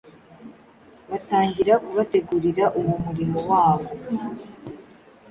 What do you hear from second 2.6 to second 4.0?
uwo murimo wabo.